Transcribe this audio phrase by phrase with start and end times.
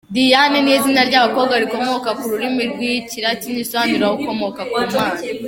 [0.15, 4.99] Diane ni izina ry’abakobwa rikomoka ku rurimi rw’Ikilatini risobanura “Ukomoka ku Mana”.